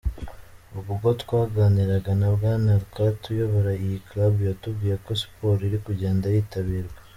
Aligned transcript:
Ubwo 0.91 1.09
twaganiraga 1.21 2.11
na 2.19 2.29
Bwana 2.35 2.69
Anaclet 2.71 3.19
uyobora 3.33 3.71
iyi 3.83 3.97
Club 4.07 4.33
yatubwiye 4.47 4.95
ko 5.05 5.11
siporo 5.21 5.61
iri 5.67 5.79
kugenda 5.85 6.25
yitabirwa. 6.35 6.97